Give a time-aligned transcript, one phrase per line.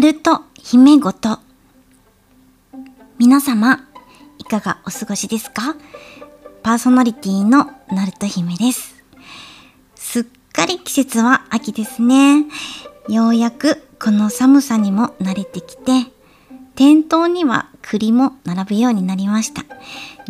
[0.00, 1.40] ナルト姫ごと。
[3.18, 3.86] 皆様
[4.38, 5.76] いかがお過ごしですか？
[6.62, 9.04] パーソナリティのナルト姫です。
[9.94, 10.24] すっ
[10.54, 12.46] かり季節は秋ですね。
[13.10, 16.06] ようやくこの寒さにも慣れてきて
[16.76, 19.64] 店頭には栗も並ぶようになりました。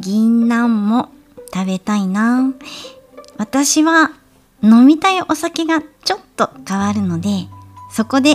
[0.01, 1.11] 銀杏も
[1.55, 2.53] 食べたいな。
[3.37, 4.11] 私は
[4.65, 7.47] 飲みたいお酒がちょっと変わるので
[7.93, 8.35] そこで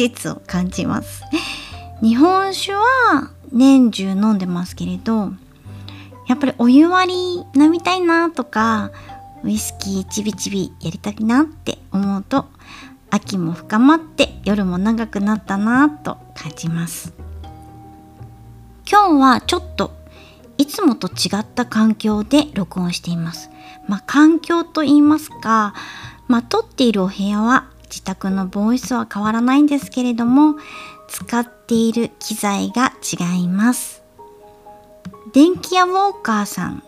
[0.00, 1.22] 季節を感じます。
[2.00, 5.32] 日本酒は年中飲んでますけれど
[6.26, 8.92] やっぱりお湯割り飲みたいなとか
[9.42, 12.46] ウイスキーちびちびやりたいなって思うと
[13.10, 17.12] 秋も深まって夜も長くなったなと感じます。
[18.90, 19.92] 今日はちょっと
[20.56, 23.50] いつもと違った環境で録音しています。
[23.86, 25.74] まあ環境と言いますか
[26.26, 30.54] まあ撮っているお部屋は自宅のボイスは変わらないんですけれども
[31.08, 34.02] 使っている機材が違います。
[35.32, 36.82] 電気屋ウォーカーさん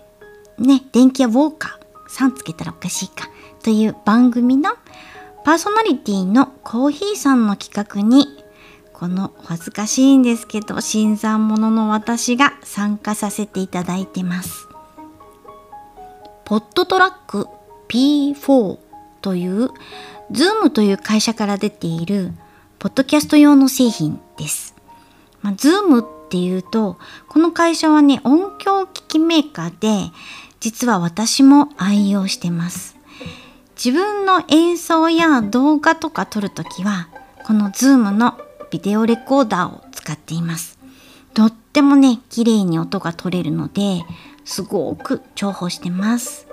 [0.59, 3.29] ね電気屋ウォーカーさんつけたらおかしいか
[3.63, 4.71] という番組の
[5.45, 8.27] パーソナリティのコーヒーさんの企画に
[8.93, 14.69] この恥ずかしいんですけど新参者の私が参加させていただいてます。
[16.45, 17.49] ポットトラック
[17.89, 18.79] P4
[19.23, 19.71] という
[20.33, 22.33] Zoom という会社から出ている
[22.79, 24.75] ポッドキャスト用の製品です。
[25.41, 30.13] まあ、Zoom っていうとこの会社はね音響機器メーカーで
[30.61, 32.97] 実は私も愛用してます。
[33.77, 37.09] 自分の演奏や動画とか撮るときは
[37.45, 38.39] この Zoom の
[38.71, 40.79] ビデオレコーダーを使っています。
[41.35, 44.03] とってもね綺麗に音が取れるので
[44.45, 46.47] すごく重宝してます。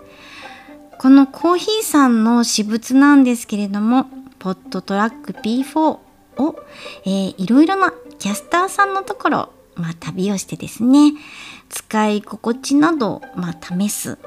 [0.99, 6.01] このコーヒーさんの私物なんですけれどもポットトラック P4 を、
[7.05, 11.13] えー、いろいろなキャスターさんのところ、まあ、旅をしてですね
[11.69, 14.17] 使い心地などを、まあ、試す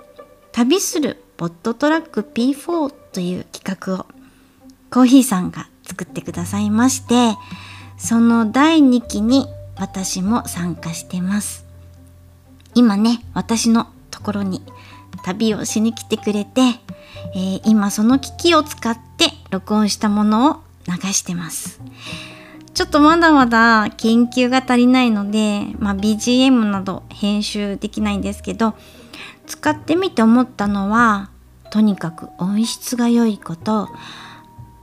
[0.51, 4.07] 旅するポットトラック P4 という企画を
[4.91, 7.37] コーヒーさんが作ってくださいまして
[7.99, 9.47] その第2期に
[9.77, 11.67] 私も参加してます。
[12.75, 14.63] 今ね私のところに
[15.25, 16.61] 旅をしに来てくれて、
[17.35, 20.57] えー、今その機器を使って録音したものを
[20.87, 21.81] 流してます。
[22.75, 28.75] ちょっとまだまだ研究が足りないので、まあ、BGM など編集できないんですけど
[29.47, 31.31] 使ってみて思ったのは
[31.71, 33.89] とにかく音質が良いこと。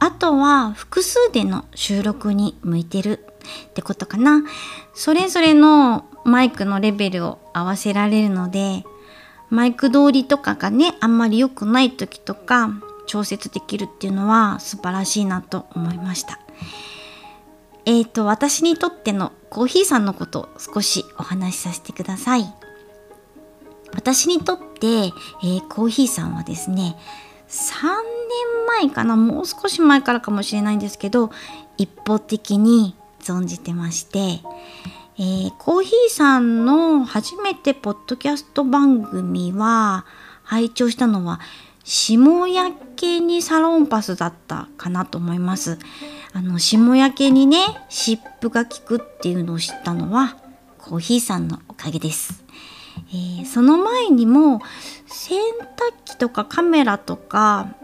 [0.01, 3.25] あとは複数での収録に向いてる。
[3.69, 4.43] ってことかな。
[4.93, 8.85] それぞれのマイクのレベルを合わせられるので
[9.49, 12.69] マイク通りとかがねあんまり良くない時とか
[13.07, 16.39] 調節できるっていうのは素晴らしいなと思いました。
[17.85, 22.53] えーと私にとってのコーヒーさんのことを少しお話しさせてください。
[23.93, 26.95] 私にとって、えー、コーヒーさんはですね
[27.47, 31.31] 3年前かなもう少し前からかもしれないんですけど
[31.77, 34.41] 一方的に存じてまして
[35.21, 40.05] えー、コーヒーさんの初めてポッドキャスト番組は
[40.43, 41.41] 拝聴したのは
[41.83, 45.77] 霜焼けにサロンパスだったかなと思います。
[46.31, 47.57] あの霜焼けにね
[47.89, 50.37] 湿布が効くっていうのを知ったのは
[50.77, 52.45] コーヒーさんのおかげです。
[53.09, 54.61] えー、その前にも
[55.05, 57.75] 洗濯機とかカメラとか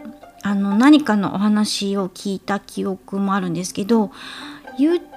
[0.42, 4.10] あの何かのお話を聞いた記憶もあるんですけど
[4.78, 5.15] YouTube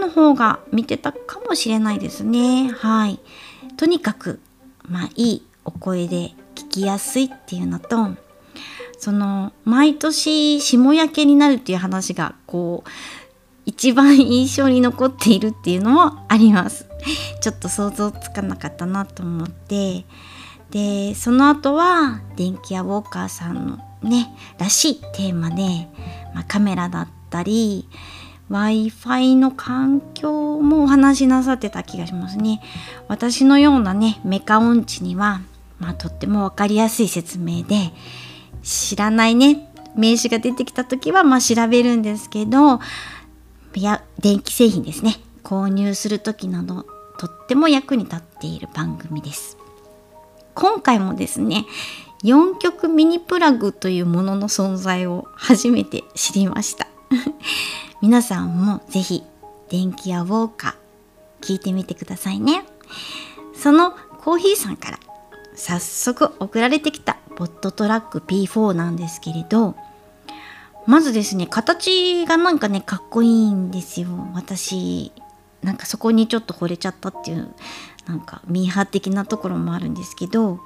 [0.00, 2.70] の方が見てたかもしれないですね。
[2.70, 3.20] はい。
[3.76, 4.40] とにかく、
[4.88, 8.10] まあいいお声で聞きやすいっていうのと、
[8.98, 12.90] その毎年霜焼けになるっていう話がこう
[13.66, 16.86] 一番印象に残っているっていうのもあります。
[17.40, 20.04] ちょっと想像つかなかったなと思って
[20.70, 25.88] でその後は電気屋ウォーカーさんのねらしいテーマで、
[26.34, 27.88] まあ、カメラだったり
[28.50, 32.60] Wi-Fi の環境もお話しなさってた気がしますね。
[33.08, 35.40] 私のようなね、メカ音痴には、
[35.78, 37.92] まあとってもわかりやすい説明で、
[38.62, 42.80] 知らないね、名詞が出てきた時はまあ調べるんですけど、
[43.74, 45.16] いや、電気製品ですね。
[45.42, 46.86] 購入する時など、
[47.18, 49.58] とっても役に立っている番組です。
[50.54, 51.66] 今回もですね、
[52.24, 56.86] 4曲ミニプラグというものの存在を初めて知りました。
[58.02, 59.24] 皆さんもぜひ
[59.68, 62.64] 電気屋ウォーカー聞いてみてくださいね。
[63.54, 64.98] そのコーヒーさんから
[65.54, 69.74] 早速送られてきたポットトラック P4 なんですけれど
[70.86, 74.08] まずですね形がなんかねかっこいいんですよ。
[74.34, 75.12] 私
[75.62, 77.54] なんかそこにちょっと惚れちゃったっていう
[78.06, 80.60] なんかミーハー的なところもあるんですけど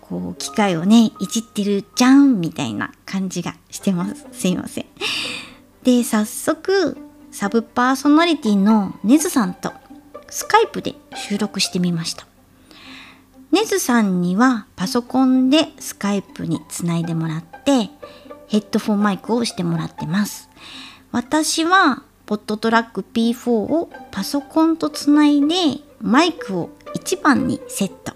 [0.00, 4.26] こう機械をねいじってるじゃんみたいな感じがしてます。
[4.32, 4.86] すいません。
[5.82, 6.96] で早速
[7.30, 9.72] サブパーソナリティのネズさんと
[10.28, 12.26] スカイプで収録してみました。
[13.50, 17.90] ネズさんにはパソコンでスカイプにつないでもらって
[18.46, 20.48] ヘッドフォンマイクをしてもらってます。
[21.12, 28.12] 私はポットトラック P4 をパソコンとつないでマイクを1番にセット、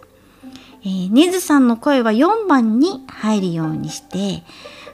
[0.82, 4.44] えー、ネズさんの声は4番に入るようにして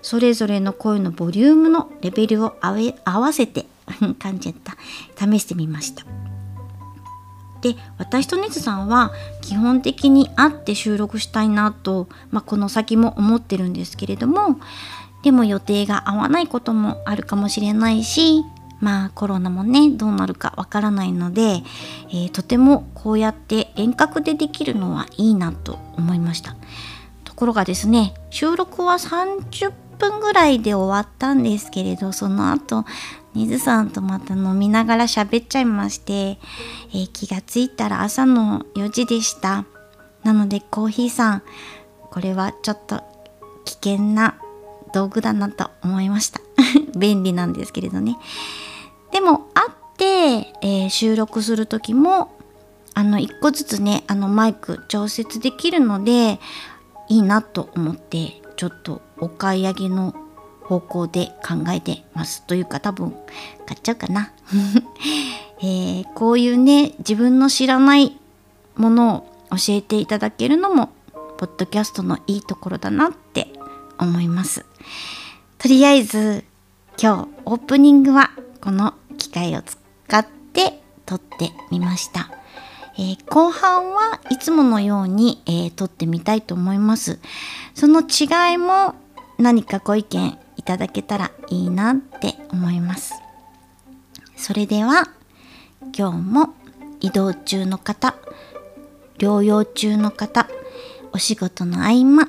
[0.02, 3.67] それぞれの声のボリュームのレベルを合わせて
[4.19, 4.76] 感じゃった。
[5.17, 6.05] 試してみました。
[7.61, 9.12] で私とネズさんは
[9.43, 14.58] 基本的に会って収録したいなと、まあ、この先も思ってるんですけれども
[15.23, 18.44] でも予定が合わないこともあるかもしれないし
[18.81, 21.62] まあコロナもねどうなるかわからないので、
[22.08, 26.56] えー、とてもこうやって遠隔でできるのはいいなと思いました。
[27.25, 32.85] ところがですね収録は30分ぐらいで終わったんですけれどその後
[33.35, 39.64] ニズさんとまた飲みながら喋っちゃいまして、えー、気がついたら朝の4時でした。
[40.25, 41.43] なのでコーヒーさん
[42.11, 43.02] これはちょっと
[43.64, 44.38] 危険な
[44.93, 46.41] 道具だなと思いました。
[46.99, 48.17] 便利なんですけれどね。
[49.12, 52.32] でも会って、えー、収録する時も
[52.94, 56.41] あの1個ずつねあのマイク調節できるので
[57.08, 60.14] いいなと思ってちょっとお買い上げの
[60.62, 63.11] 方向で考えてますというか多分
[63.67, 64.32] 買っちゃうかな、
[65.61, 68.17] えー、こういうね自分の知らない
[68.76, 70.93] ものを教えていただけるのも
[71.38, 73.52] ポッドキャストのいいところだなって
[73.99, 74.64] 思います
[75.58, 76.44] とりあえず
[77.02, 78.31] 今日オープニングは
[78.61, 82.31] この機械を使って撮ってみました。
[82.99, 87.19] えー、後半はいつものように、えー、撮ってみたいと思います。
[87.75, 88.94] その違いも
[89.41, 93.15] 何かご意見いただけたらいいなって思います。
[94.37, 95.09] それでは
[95.97, 96.55] 今日も
[97.01, 98.15] 移動中の方、
[99.19, 100.47] 療養中の方、
[101.13, 102.29] お仕事の合間、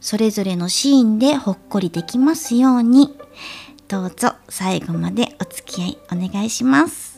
[0.00, 3.16] それぞれのシーンでほっこりできますように、
[3.88, 7.13] どうぞ最後までお付き合いお願いします。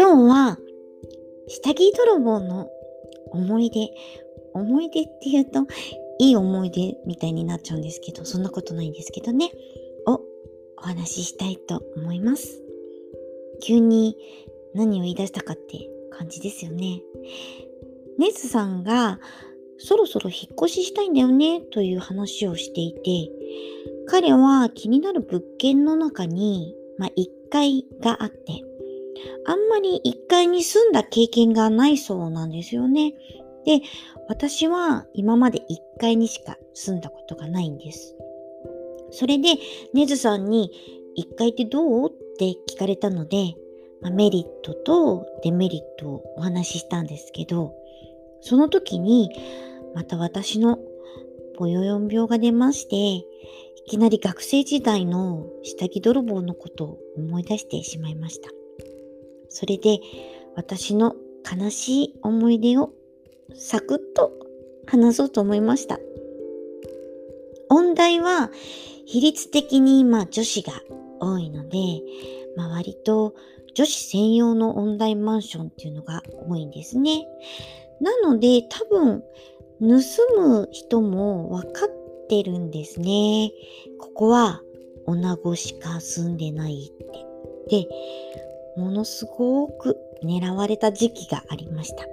[0.00, 0.56] 今日は
[1.46, 2.70] 下着泥棒の
[3.32, 3.90] 思い出
[4.54, 5.66] 思い出って言うと
[6.18, 9.50] いい思い出みたいになっちゃうんですけどそんなことないんですけどね
[10.06, 10.22] を
[10.78, 12.62] お話ししたいと思います。
[13.62, 14.16] 急に
[14.74, 17.02] 何を言い出したかって感じですよね。
[18.18, 19.20] ネズさんが
[19.76, 23.30] そろそろ引っ越ししたいんだよねという話をしていて、
[24.06, 28.64] 彼は気になる物件の中に、まあ、1階があって、
[29.44, 33.14] あんまり1階に住んだ経験がないそうなんですよね。
[33.64, 33.80] で、
[34.28, 35.64] 私は今まで1
[36.00, 38.16] 階にしか住んだことがないんです。
[39.10, 39.56] それで、
[39.92, 40.70] ネズさんに、
[41.18, 43.54] 1階ってどうって聞かれたので、
[44.00, 47.74] まあ、メリットとデメリットをお話ししたんですけど、
[48.40, 49.30] その時に、
[49.94, 50.78] また私の
[51.56, 53.24] ポヨヨン病が出まして、い
[53.86, 58.50] きなり学生時代の下着泥棒のことを思い出してしまいました。
[59.50, 60.00] それで
[60.56, 61.14] 私の
[61.44, 62.92] 悲しい思い出を
[63.54, 64.32] サクッと
[64.86, 65.98] 話そうと思いました。
[67.68, 68.50] 音大は
[69.06, 70.72] 比率的にまあ女子が
[71.20, 71.78] 多いので、
[72.56, 73.34] まあ、割と
[73.74, 77.26] 女子専用のオンラインマンションっていうのが多いんですね。
[78.00, 79.22] なので多分
[79.80, 79.86] 盗
[80.40, 83.52] む人も分かってるんですね。
[83.98, 84.62] ここは
[85.06, 87.84] 女子しか住んでないって。
[87.84, 87.88] で、
[88.76, 92.06] ものすごく狙われた時期がありました。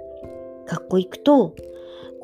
[0.66, 1.54] 学校行くと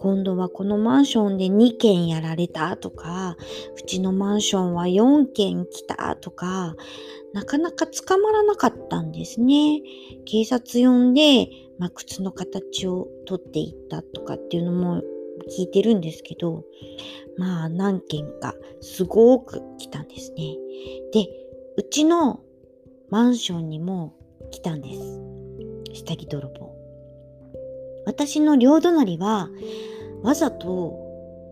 [0.05, 3.39] 今度はこのマンションで2件やられたとか、
[3.75, 6.77] うちのマンションは4件来たとか、
[7.33, 9.81] なかなか捕まらなかったんですね。
[10.27, 11.49] 警察呼んで、
[11.79, 15.01] まあ、靴の形を取っていったとかっていうのも
[15.59, 16.65] 聞いてるんですけど、
[17.39, 20.57] まあ何件かすごく来たんですね。
[21.13, 21.29] で、
[21.77, 22.41] うちの
[23.09, 24.15] マンションにも
[24.55, 26.05] 来たんです。
[26.05, 26.73] 下着泥棒。
[28.07, 29.51] 私の両隣は、
[30.23, 30.97] わざと、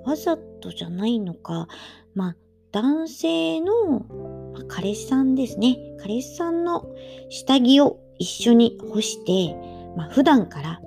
[0.04, 1.66] わざとじゃないのか、
[2.14, 2.37] まあ、
[2.71, 4.06] 男性の、
[4.54, 5.78] ま、彼氏さんですね。
[5.99, 6.87] 彼氏さんの
[7.28, 9.56] 下着を一緒に干して、
[9.97, 10.80] まあ、普段から、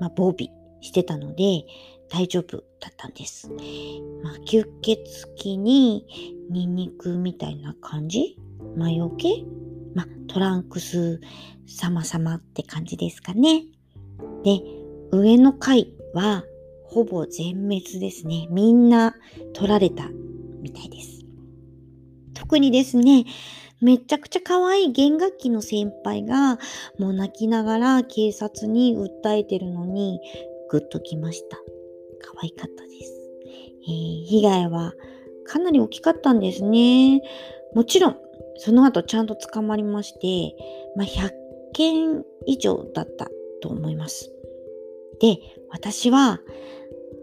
[0.00, 0.52] まあ、防備
[0.82, 1.64] してたので
[2.10, 3.48] 大丈夫だったんです。
[4.22, 5.00] まあ、吸血
[5.42, 6.06] 鬼に
[6.50, 8.36] ニンニクみたいな感じ？
[8.76, 9.44] 魔除け？
[9.94, 11.20] ま、トランクス
[11.66, 13.64] 様々って感じですかね。
[14.42, 14.60] で、
[15.12, 16.44] 上の階は
[16.84, 18.46] ほぼ全滅ですね。
[18.50, 19.14] みんな
[19.52, 20.08] 取られた
[20.60, 21.24] みたいです。
[22.34, 23.24] 特にですね、
[23.80, 26.58] めちゃくちゃ可愛い弦楽器の先輩が
[26.98, 30.20] もう泣きながら警察に訴えてるのに
[30.70, 31.56] グッときました。
[32.20, 33.20] 可愛かったです。
[33.86, 34.94] えー、被害は
[35.44, 37.20] かなり大きかったんですね。
[37.74, 38.16] もちろん、
[38.56, 40.56] その後ちゃんと捕まりまして、
[40.96, 41.30] まあ、100
[41.72, 43.28] 件以上だった
[43.60, 44.30] と思います。
[45.20, 45.38] で、
[45.70, 46.40] 私は、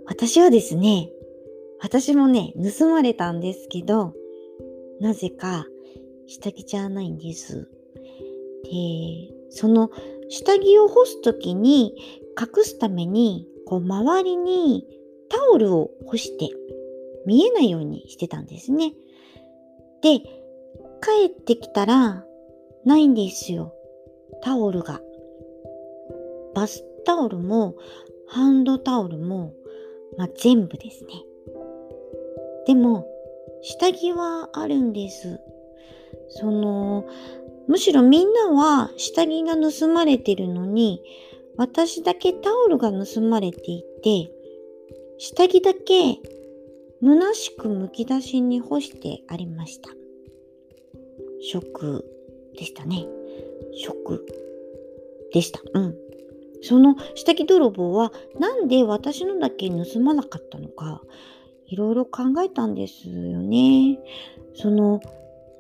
[0.06, 1.10] 私はですね、
[1.80, 4.14] 私もね、盗まれたんですけど、
[5.00, 5.66] なぜか
[6.28, 7.68] 下着じゃないんです。
[8.64, 9.90] で、その
[10.30, 11.96] 下着を干すときに
[12.40, 14.86] 隠すために、こう周りに
[15.30, 16.50] タオルを干して
[17.26, 18.94] 見えないようにしてたんですね。
[20.02, 20.41] で、
[21.02, 22.26] 帰ってきたら
[22.86, 23.74] ないんですよ。
[24.42, 25.02] タオルが。
[26.54, 27.76] バスタオルも
[28.28, 29.54] ハンドタオルも、
[30.18, 31.10] まあ、全部ですね。
[32.66, 33.08] でも、
[33.62, 35.40] 下着はあるんです。
[36.30, 37.06] その、
[37.68, 41.04] むしろみんなは下着が盗まれてるのに、
[41.58, 44.32] 私だけタオルが盗まれていて、
[45.18, 46.18] 下着だけ
[47.04, 49.90] 虚しくむき出しに干してありました。
[51.42, 52.06] ショック
[52.58, 53.06] でしたね。
[53.74, 54.26] ショック
[55.34, 55.62] でした。
[55.74, 55.96] うん。
[56.62, 61.02] その下着泥棒はなんで私のだけ盗まなかったのか、
[61.68, 64.00] いろいろ考えたんですよね。
[64.56, 65.00] その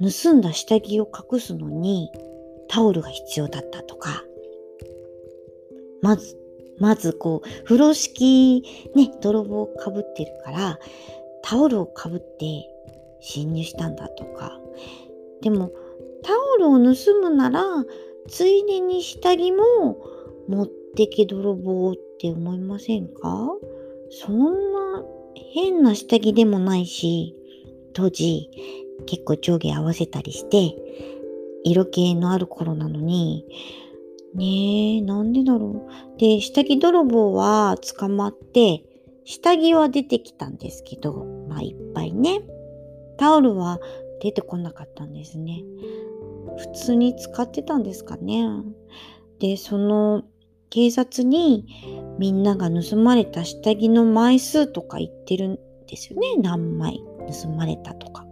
[0.01, 2.11] 盗んだ下着を隠すのに
[2.67, 4.23] タオルが必要だったとか、
[6.01, 6.37] まず、
[6.79, 8.63] まずこう、風呂敷
[8.95, 10.79] ね、泥棒をかぶってるから、
[11.43, 12.45] タオルをかぶって
[13.19, 14.59] 侵入したんだとか。
[15.41, 15.71] でも、
[16.23, 17.63] タオルを盗むなら、
[18.27, 19.97] ついでに下着も
[20.47, 23.49] 持ってけ泥棒って思いませんか？
[24.11, 25.03] そんな
[25.53, 27.35] 変な下着でもないし、
[27.93, 28.49] 当時
[29.05, 30.75] 結構上下合わせたりして、
[31.63, 33.45] 色気のある頃なのに、
[34.35, 36.19] ねえ、なんでだろう？
[36.19, 38.83] で、下着泥棒は捕まって、
[39.25, 42.41] 下着は出てきたんですけど、まあいっぱいね。
[43.17, 43.79] タオルは
[44.21, 45.63] 出てこなかったんですね。
[46.57, 48.47] 普通に使ってたんですかね。
[49.39, 50.23] で、その
[50.69, 51.65] 警察に
[52.19, 56.35] みんなが盗まれた下着の枚数とか言ってるんですよね。
[56.37, 57.01] 何枚
[57.41, 58.25] 盗まれたとか。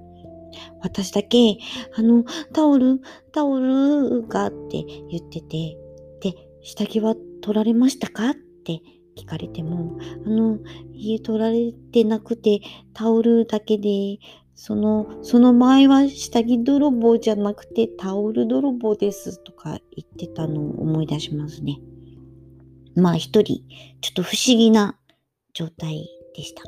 [0.82, 1.58] 私だけ、
[1.96, 3.02] あの、タオル、
[3.34, 5.78] タオルがって言ってて、
[6.22, 8.30] で、下着は取られましたか？
[8.30, 8.82] って
[9.18, 10.60] 聞かれても、あの、
[10.94, 12.62] 家取られてなくて、
[12.94, 14.20] タオルだけで、
[14.62, 21.80] その、その前は下着泥棒じゃなくてタオル泥棒ですとか言ってたのを思い出しますね。
[22.94, 23.64] まあ一人、
[24.02, 25.00] ちょっと不思議な
[25.54, 26.64] 状態でした。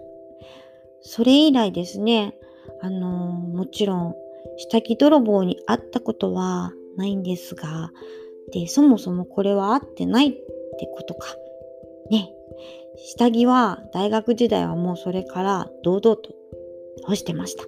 [1.02, 2.34] それ以来ですね、
[2.82, 4.16] あのもちろん
[4.58, 7.92] 下着泥棒に会ったことはないんですが、
[8.54, 11.36] で、そもそもこれは合ってないってことか。
[12.10, 12.32] ね。
[13.16, 16.34] 下着は大学時代はもうそれから堂々と
[17.04, 17.66] 干してました。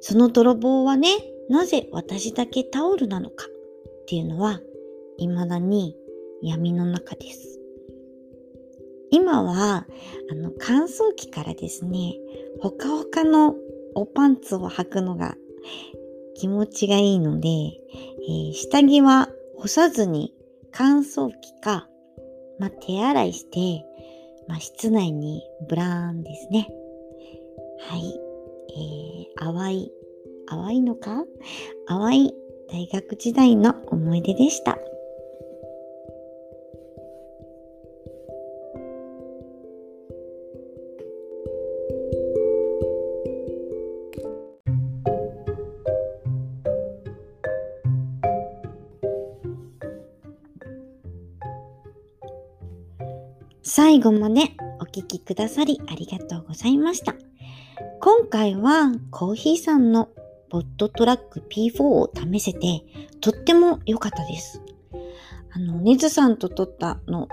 [0.00, 1.08] その泥棒はね、
[1.48, 4.60] なぜ私だけタオルなのかっていうのは
[5.18, 5.96] 未だに
[6.42, 7.60] 闇の中です。
[9.10, 9.86] 今は
[10.30, 12.14] あの乾燥機からですね、
[12.60, 13.56] ほかほかの
[13.94, 15.36] おパンツを履くのが
[16.34, 20.32] 気持ちがいいので、えー、下着は干さずに
[20.72, 21.88] 乾燥機か、
[22.58, 23.84] まあ、手洗いして、
[24.48, 26.68] まあ、室内にブラーンですね。
[27.80, 28.29] はい。
[28.70, 29.92] えー、淡い、
[30.46, 31.24] 淡いのか？
[31.86, 32.34] 淡い
[32.70, 34.78] 大学時代の思い出でした。
[53.62, 54.42] 最後まで
[54.80, 57.14] お聴きくださりありがとうございました。
[58.02, 60.08] 今回はコーヒーさんの
[60.48, 62.82] ボットトラック P4 を試せて
[63.20, 64.62] とっても良かったです。
[65.52, 67.28] あの、ネズさんと撮ったの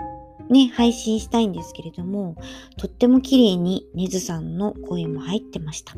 [0.50, 2.36] ね、配信したいんですけれども、
[2.76, 5.96] とっても綺麗にネズさんの声も入ってました。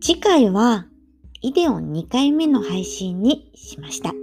[0.00, 0.86] 次回は
[1.42, 4.14] イデオン2回目の配信にしました。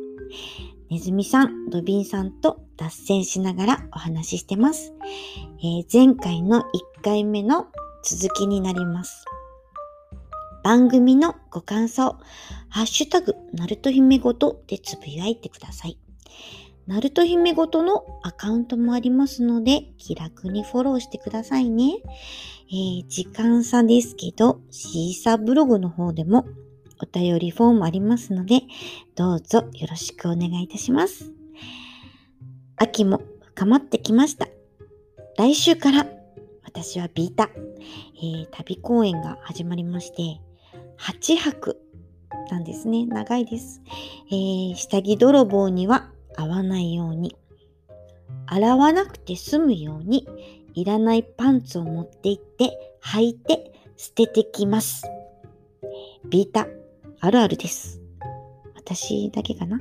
[0.89, 4.95] ネズミさん、ドビンさんと脱線しながらお話ししてます。
[5.59, 7.67] えー、前回の1回目の
[8.09, 9.25] 続きになります。
[10.63, 12.15] 番組のご感想、
[12.69, 15.99] ハッシュタグ、ナルト姫ごとでつぶやいてください。
[16.85, 21.95] ナルト姫ごとのアカウントもありますので、気楽にフォローしてくださいね。
[22.69, 26.45] えー、時間差ですけど、シーサーブログの方でも
[27.01, 28.61] お便りフォームありますので、
[29.15, 31.29] どうぞよろしくお願いいたします。
[32.77, 34.47] 秋も深まってきました。
[35.37, 36.16] 来週から
[36.77, 37.49] 私はビータ、
[38.21, 40.39] えー、旅公演が始まりまして、
[40.99, 41.81] 8泊
[42.51, 43.07] なんですね。
[43.07, 43.81] 長いです。
[44.27, 47.35] えー、下着泥棒には合わないように、
[48.45, 50.27] 洗わなくて済むように、
[50.75, 55.01] いらないパンツを持って行って履いて捨ててきます。
[56.29, 56.67] ビータ
[57.21, 58.03] あるあるです。
[58.75, 59.79] 私だけかな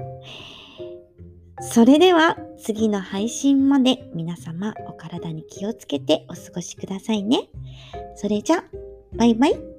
[1.61, 7.49] それでは次の配信まで皆様お体に気をつけてお過ごしくださいね。
[8.15, 8.65] それじゃ、
[9.17, 9.76] バイバイ。